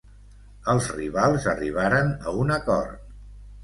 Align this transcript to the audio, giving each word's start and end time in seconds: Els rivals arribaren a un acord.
Els 0.73 0.87
rivals 0.95 1.47
arribaren 1.53 2.13
a 2.21 2.37
un 2.47 2.59
acord. 2.61 3.11